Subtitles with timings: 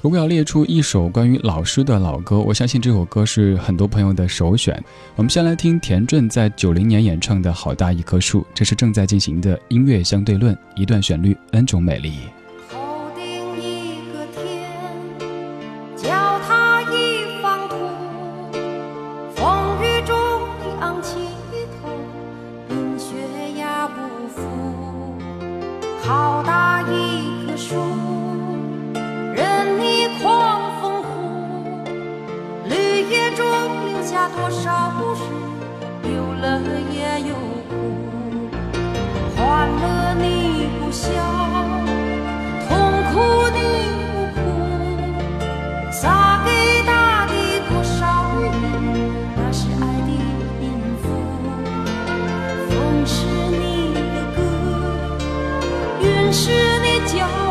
[0.00, 4.80] 如果要列出一首关于老师的老歌，我相信这首歌是很多朋友的首选。
[5.16, 12.12] 我们先来听田震在九零年演唱的《好大一棵树》，这是正在进行的音乐相对论，一段旋律，n 种美丽。
[34.08, 35.20] 下多少故事，
[36.02, 36.58] 有乐
[36.90, 37.34] 也有
[37.68, 37.70] 苦，
[39.36, 40.24] 欢乐你
[40.80, 41.12] 不笑，
[42.66, 42.72] 痛
[43.12, 43.20] 苦
[43.52, 43.58] 你
[44.14, 44.40] 不哭，
[45.92, 46.50] 洒给
[46.86, 48.00] 大地多少
[48.40, 48.44] 雨，
[49.36, 49.76] 那是爱
[50.06, 50.10] 的
[50.62, 50.64] 音
[51.02, 51.04] 符。
[52.70, 54.40] 风是你的歌，
[56.00, 56.48] 云是
[56.80, 57.47] 你脚。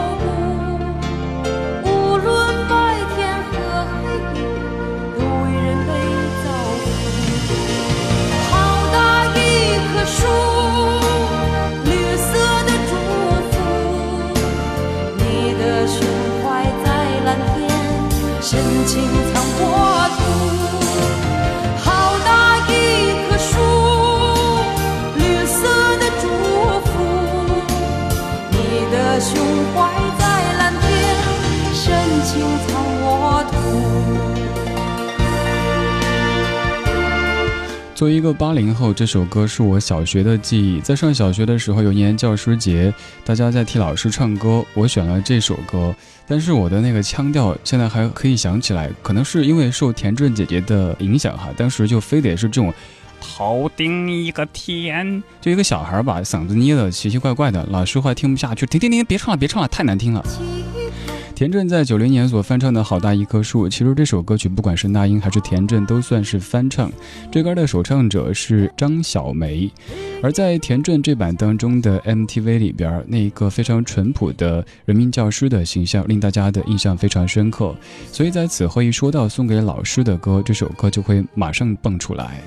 [37.97, 40.79] 作为一个八零后，这首歌是我小学的记忆。
[40.79, 42.93] 在上小学的时候，有一年教师节，
[43.25, 45.95] 大家在替老师唱歌，我选了这首歌。
[46.27, 51.49] 但是我的那个腔调现在还可以想起来，可能是因为受田震姐姐的影响哈。
[51.57, 52.71] 当时就非得是这种，
[53.19, 60.23] 头顶一个天，就一个小孩把嗓子捏得奇奇怪怪的，老师话听不下去，停停停，别唱了，别唱了，太难听了。
[61.37, 66.91] 田震在九零年所翻唱的好大一棵树，其实这首歌曲不管是那英还是田震都算是翻唱。
[67.31, 69.71] 这歌的首唱者是张小梅，
[70.23, 77.75] 而在田震这版当中的 MTV 里边，那一个非常淳朴的人民教师的形象令大家的印象非常深刻。
[78.11, 82.41] 所以在此后一说到送给老师的歌，这首歌就会马上蹦出来。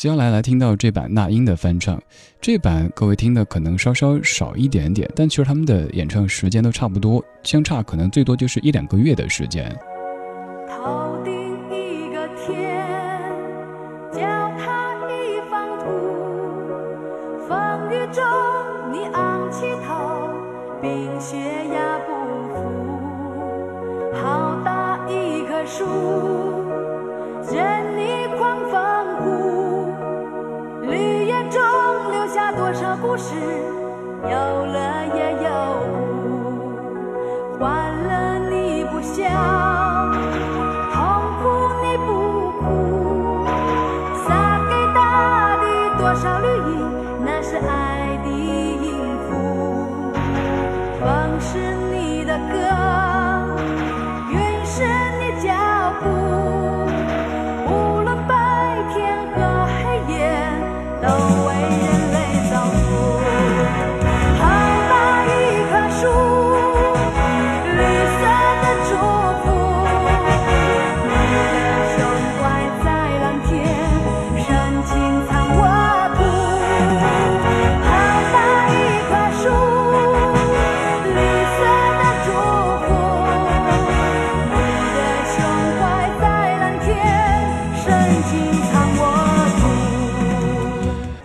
[0.00, 2.00] 接下来来听到这版那英的翻唱，
[2.40, 9.70] 这版各位听的可能稍稍少一点点，但其实他们的演唱时间都差不多，相差可能最多就是一两个月的时间。
[24.22, 25.84] 好大一棵树，
[33.20, 33.34] 是
[34.22, 34.89] 有了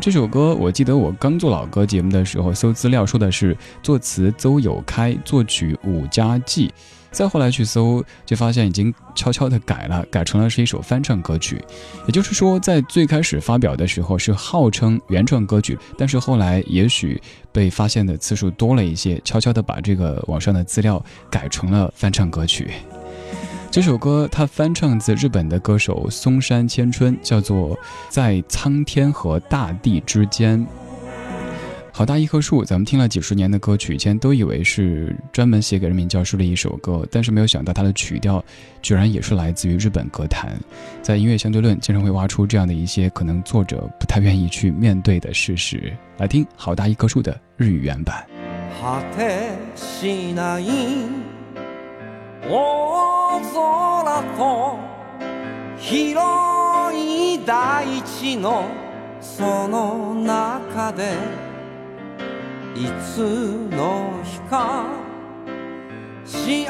[0.05, 6.71] 这首歌我记得我刚做老歌节目的时候搜资料说的是作词邹有开，作曲伍家骥。
[7.09, 11.59] 再后来去搜，就发现已经悄悄的改了，改成了是一首翻唱歌曲。
[12.05, 17.19] 也就是说，在最开始发表的时候是号称原创歌曲，但是后来也许
[17.51, 22.69] 被发现的次数多了一些，悄悄的把这个网上的资料改成了翻唱歌曲。
[23.75, 27.75] 这首歌它翻唱自日本的歌手松山千春，叫做
[28.07, 30.57] 《在苍天和大地之间》。
[31.91, 38.41] 好大一棵树，咱们听了几十年的歌曲，以前都以为是专门写给人民教师的一首歌，但是没有想到它的曲调
[38.81, 40.57] 居然也是来自于日本歌坛。
[41.01, 45.91] 在音乐相对论经常会挖出这样的一些可能作者不太愿意去面对的事实。
[46.15, 48.25] 来听好大一棵树的日语原版。
[53.55, 54.77] 空と
[55.77, 58.65] 広い大地の
[59.21, 61.13] その中で
[62.75, 63.19] いつ
[63.71, 64.85] の日か
[66.25, 66.65] 幸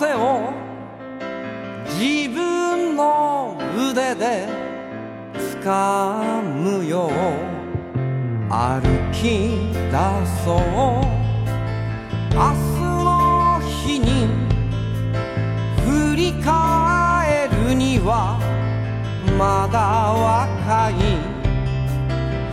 [0.00, 0.50] せを
[2.00, 4.48] 自分の腕で
[5.62, 7.42] 掴むよう
[8.52, 8.82] 歩
[9.12, 9.92] き出
[10.44, 10.60] そう
[18.04, 18.38] は
[19.38, 19.78] まだ
[20.12, 20.94] 若い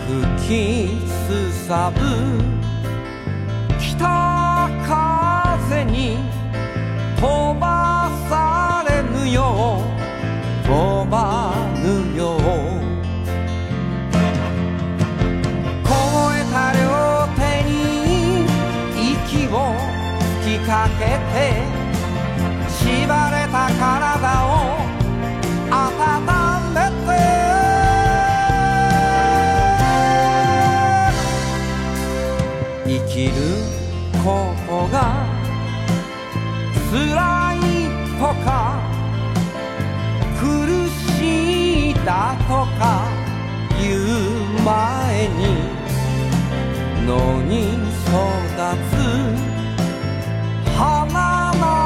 [0.07, 0.17] 吹
[0.47, 1.99] きすさぶ
[3.79, 6.17] 北風に
[7.19, 11.53] 飛ばされぬよう飛ば
[11.83, 12.39] ぬよう
[15.83, 15.89] 凍
[16.33, 16.79] えた両
[17.35, 17.73] 手に
[19.13, 19.55] 息を
[20.43, 20.69] 吹きか
[20.99, 21.01] け
[21.33, 21.37] て
[22.69, 22.85] 縛
[23.31, 24.18] れた体
[34.29, 35.25] ことが
[36.91, 37.57] 辛い
[38.19, 38.47] とか
[40.39, 40.43] 苦
[40.87, 42.49] しいだと
[42.79, 42.81] か
[43.81, 44.01] 言う
[44.63, 45.41] 前に
[47.07, 47.09] 野
[47.43, 48.13] に育
[48.91, 48.93] つ
[50.77, 51.78] 花の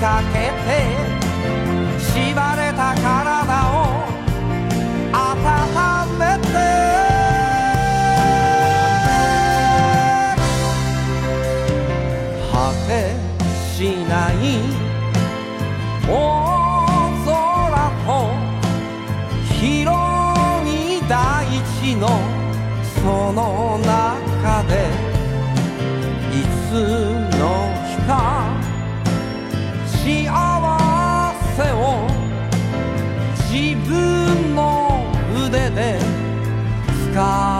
[0.00, 0.70] かけて
[1.98, 2.16] 縛
[2.56, 3.76] れた体を
[5.12, 5.18] 温
[6.18, 6.48] めて。
[12.50, 12.54] 果
[12.88, 12.90] て
[13.76, 13.76] し
[14.08, 14.34] ない
[16.08, 16.10] 大
[17.26, 17.28] 空
[18.06, 18.08] と
[19.60, 19.60] 広
[20.66, 20.72] い
[21.06, 21.12] 大
[21.78, 22.08] 地の
[23.02, 24.72] その中で
[26.32, 26.34] い
[26.68, 26.72] つ
[27.38, 27.42] の
[27.86, 28.10] 日か
[37.12, 37.59] God.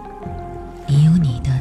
[1.21, 1.51] 你的，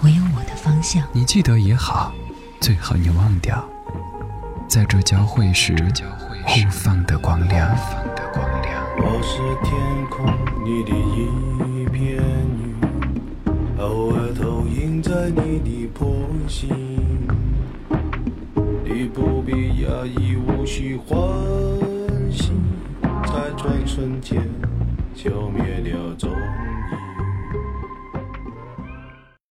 [0.00, 1.02] 我有我的方向。
[1.12, 2.12] 你记得也好，
[2.60, 3.68] 最好你忘掉，
[4.68, 5.74] 在这交汇时
[6.46, 7.68] 互放的光亮。
[8.98, 9.74] 我是天
[10.08, 10.24] 空
[10.64, 12.76] 里的一片云，
[13.80, 16.06] 偶尔投影在你的波
[16.46, 16.70] 心。
[18.84, 21.18] 你不必压抑，无需欢
[22.30, 22.52] 喜，
[23.02, 24.40] 在转瞬间
[25.16, 26.29] 消灭了踪